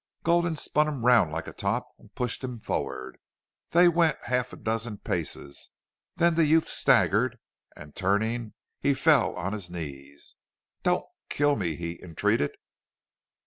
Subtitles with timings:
[0.23, 3.19] Gulden spun him round like a top and pushed him forward.
[3.69, 5.69] They went half a dozen paces,
[6.15, 7.37] then the youth staggered,
[7.75, 10.35] and turning, he fell on his knees.
[10.81, 12.55] "Don't kill me!" he entreated.